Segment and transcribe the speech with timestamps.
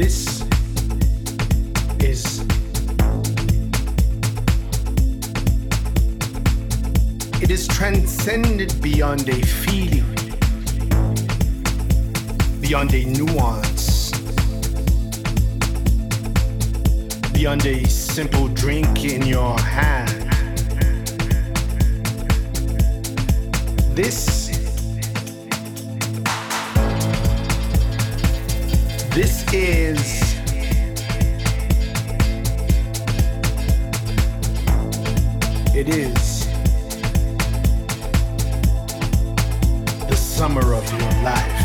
[0.00, 0.40] This
[2.00, 2.40] is
[7.42, 10.08] it is transcended beyond a feeling,
[12.62, 14.10] beyond a nuance,
[17.34, 20.32] beyond a simple drink in your hand.
[23.94, 24.29] This
[29.12, 30.22] This is.
[35.74, 36.46] It is
[40.06, 41.60] the summer of your life.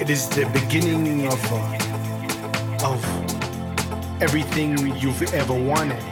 [0.00, 6.11] It is the beginning of, uh, of everything you've ever wanted.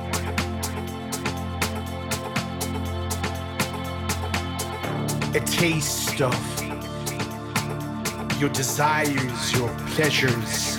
[8.49, 10.79] Desires, your pleasures.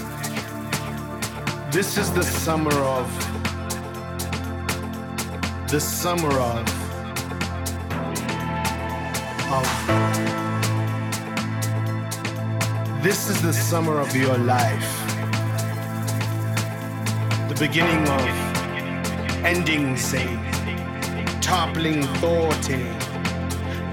[1.71, 3.07] This is the summer of,
[5.69, 6.67] the summer of,
[9.51, 9.67] of,
[13.01, 14.91] this is the summer of your life.
[17.47, 18.25] The beginning of
[19.45, 20.27] ending, say,
[21.41, 23.00] toppling thought, a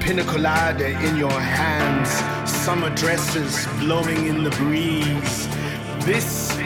[0.08, 2.08] pina colada in your hands
[2.50, 5.46] summer dresses blowing in the breeze.
[6.06, 6.56] This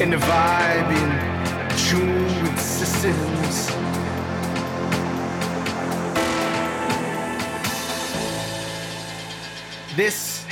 [0.00, 1.10] in the vibe in
[1.86, 3.68] tune with systems.
[9.94, 10.44] This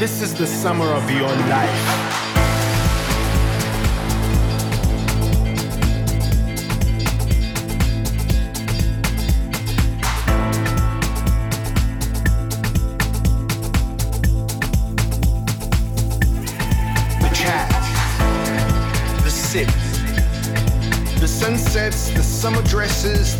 [0.00, 2.17] this is the summer of your life.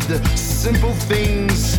[0.09, 1.78] The simple things.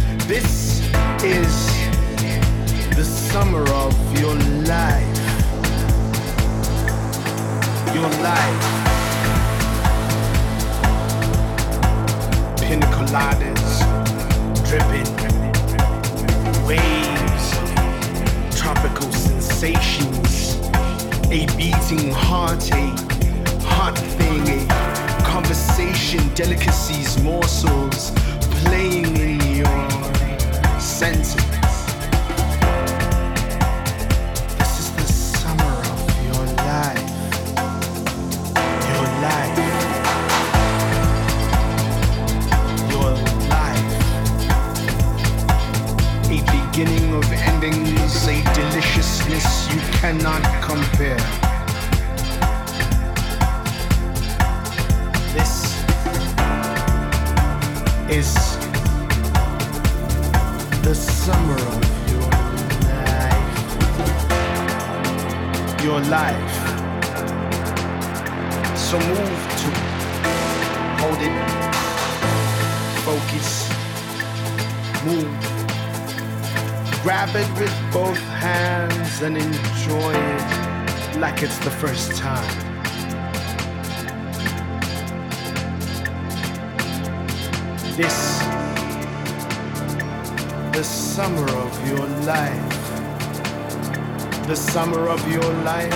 [94.51, 95.93] the summer of your life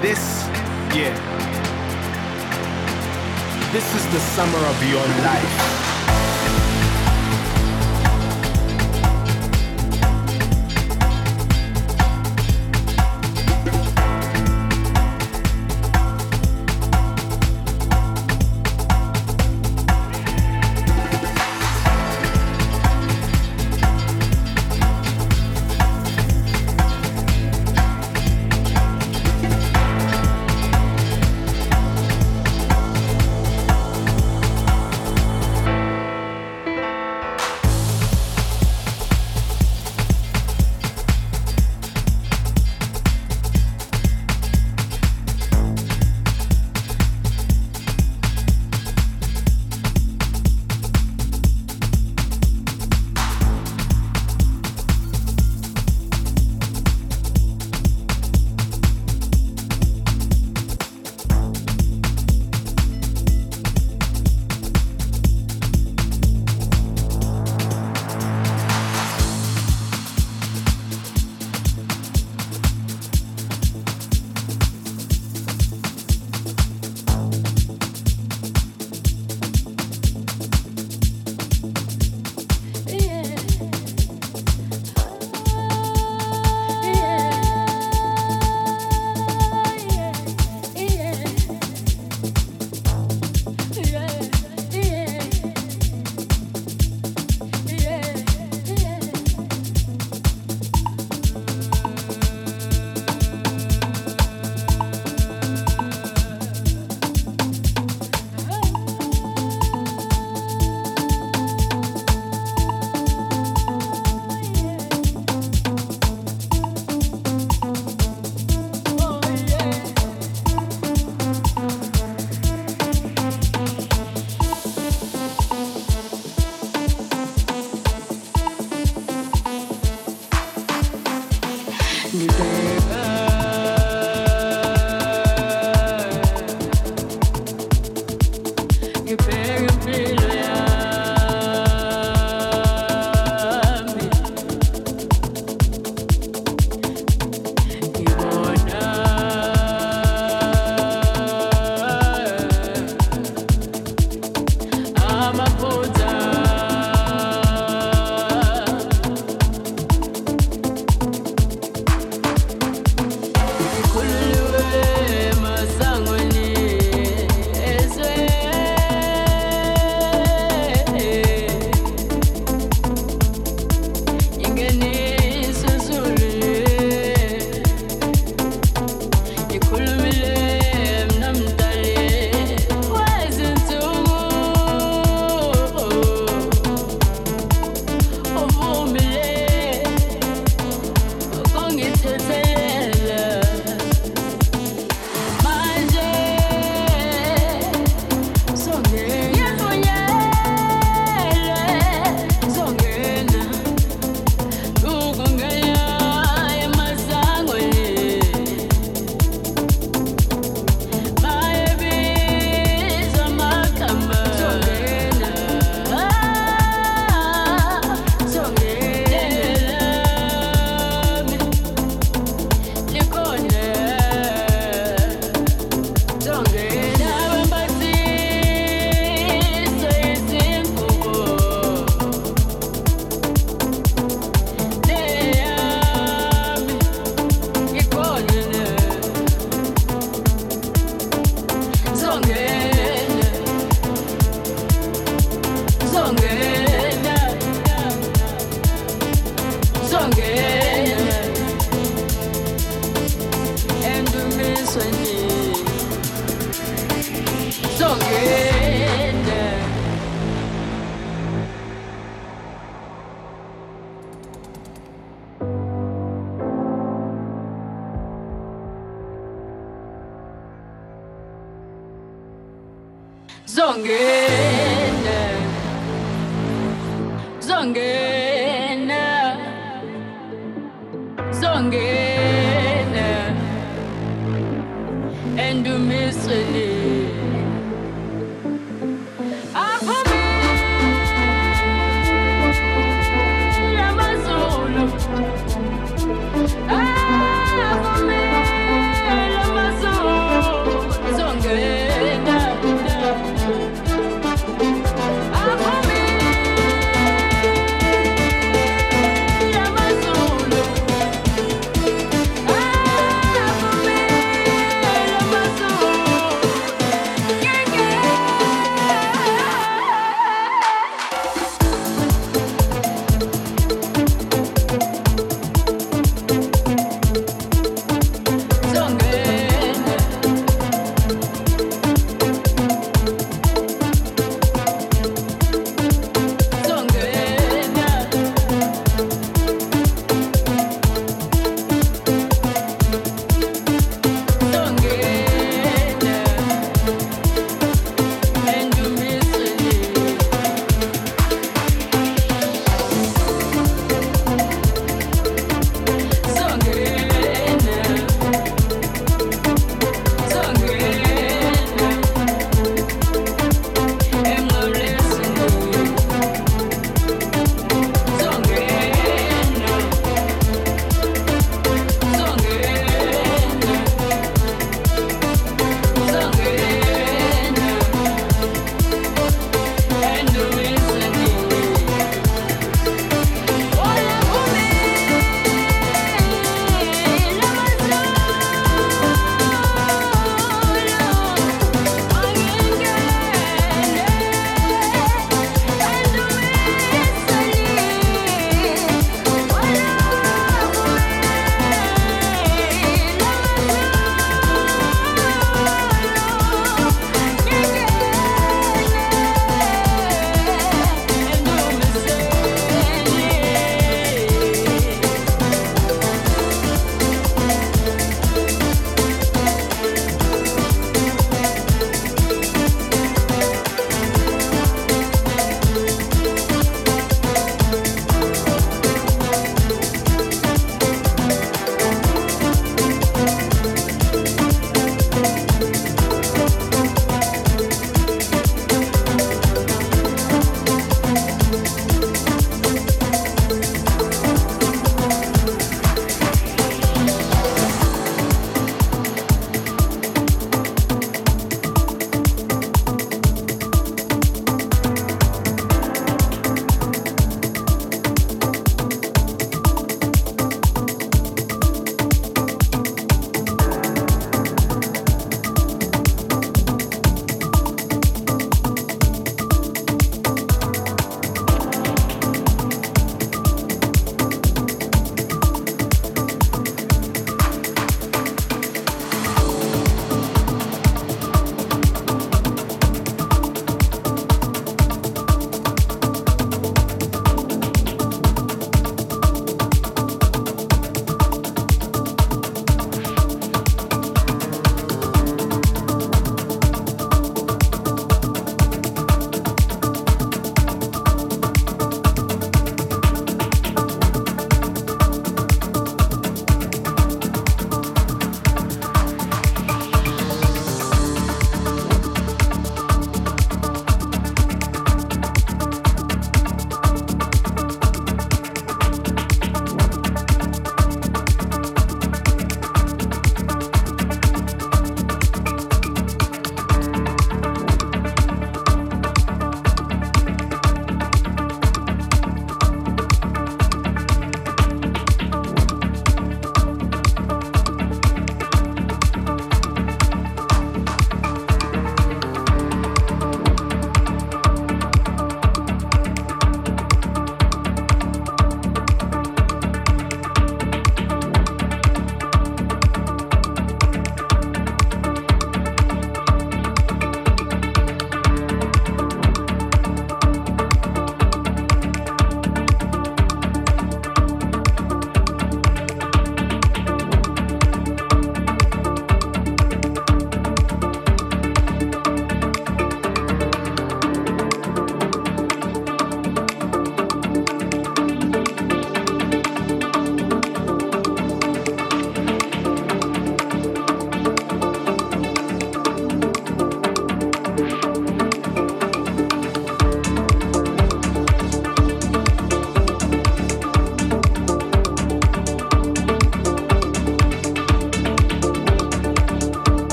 [0.00, 0.46] this
[0.94, 1.12] year.
[3.72, 5.87] This is the summer of your life.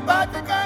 [0.00, 0.59] Siku zako